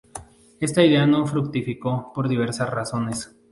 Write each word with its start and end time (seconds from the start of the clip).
Esta 0.59 0.83
idea 0.83 1.05
no 1.05 1.27
fructificó 1.27 2.11
por 2.15 2.27
diversas 2.27 2.71
razones. 2.71 3.35